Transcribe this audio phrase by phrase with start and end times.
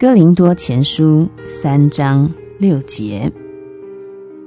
[0.00, 3.30] 哥林多前书三章六节：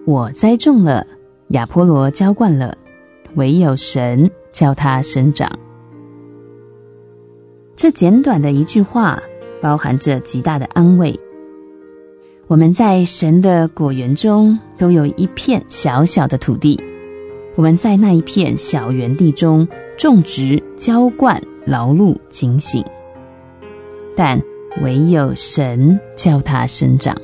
[0.04, 1.06] 我栽种了，
[1.50, 2.76] 亚波罗浇灌了，
[3.36, 5.60] 唯有神叫它生长。
[7.76, 9.22] 这简短的一句话，
[9.62, 11.20] 包含着极大的安慰。
[12.48, 16.82] 我们在神的果园中都有一片小小的土地，
[17.54, 19.68] 我们在那一片小园地中
[20.00, 22.84] 种植、浇灌、劳碌、警醒，
[24.16, 24.42] 但
[24.82, 27.16] 唯有神叫它生长。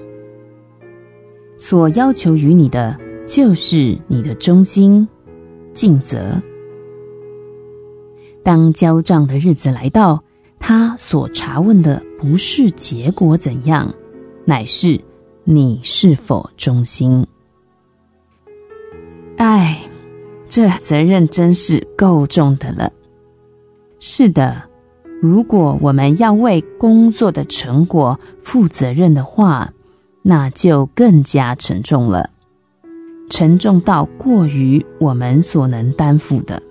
[1.58, 5.08] 所要求于你的，就是你的忠心、
[5.74, 6.42] 尽责。
[8.44, 10.24] 当交账的日子来到，
[10.60, 13.94] 他所查问的不是结果怎样，
[14.46, 15.00] 乃是。
[15.46, 17.26] 你是否忠心？
[19.38, 19.90] 哎，
[20.48, 22.94] 这责任真是够重的了。
[24.00, 24.69] 是的，
[25.22, 29.74] 如果我们要为工作的成果负责任的话，
[30.22, 32.30] 那就更加沉重了，
[33.30, 36.64] 沉重到过于我们所能担负的。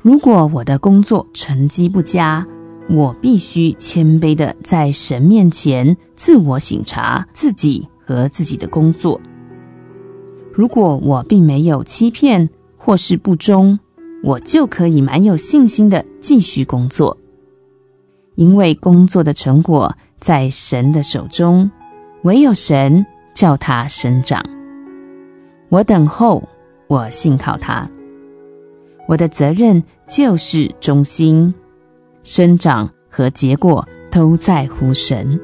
[0.00, 2.46] 如果我的工作成绩不佳，
[2.88, 9.20] 我必须谦卑的在神面前自我省察自己和自己的工作。
[10.52, 13.78] 如果我并没有欺骗或是不忠，
[14.22, 17.16] 我就可以蛮有信心地继续工作，
[18.36, 21.70] 因为工作的成果在神的手中，
[22.22, 24.44] 唯有神叫它生长。
[25.68, 26.48] 我等候，
[26.86, 27.90] 我信靠他。
[29.08, 31.52] 我的责任就是忠心。
[32.22, 35.40] 生长和结果都在乎神。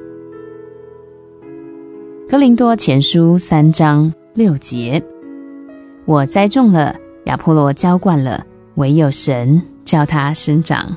[2.29, 5.03] 哥林多前书三章六节：
[6.05, 8.47] 我栽种了，亚波罗浇灌了，
[8.79, 10.97] 唯有神叫它生长。